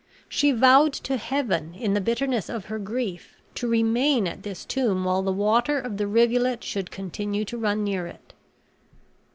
[0.27, 5.03] She vowed to heaven, in the bitterness of her grief, to remain at this tomb
[5.05, 8.33] while the water of the rivulet should continue to run near it."